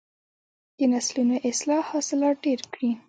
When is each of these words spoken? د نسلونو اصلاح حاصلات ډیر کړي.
د 0.77 0.79
نسلونو 0.91 1.35
اصلاح 1.49 1.83
حاصلات 1.91 2.35
ډیر 2.45 2.59
کړي. 2.73 2.91